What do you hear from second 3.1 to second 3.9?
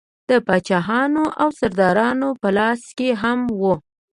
هم وه.